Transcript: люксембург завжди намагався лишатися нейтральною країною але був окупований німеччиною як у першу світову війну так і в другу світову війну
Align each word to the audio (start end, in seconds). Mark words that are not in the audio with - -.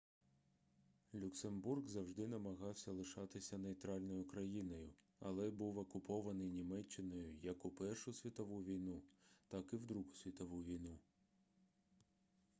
люксембург 1.13 1.87
завжди 1.87 2.27
намагався 2.27 2.91
лишатися 2.91 3.57
нейтральною 3.57 4.23
країною 4.27 4.89
але 5.19 5.49
був 5.51 5.77
окупований 5.77 6.49
німеччиною 6.51 7.35
як 7.41 7.65
у 7.65 7.69
першу 7.69 8.13
світову 8.13 8.63
війну 8.63 9.01
так 9.47 9.73
і 9.73 9.77
в 9.77 9.85
другу 9.85 10.13
світову 10.13 10.63
війну 10.63 10.97